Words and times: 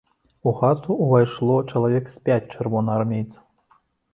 У 0.51 0.53
хату 0.61 0.95
ўвайшло 1.07 1.57
чалавек 1.73 2.09
з 2.15 2.25
пяць 2.31 2.51
чырвонаармейцаў. 2.57 3.43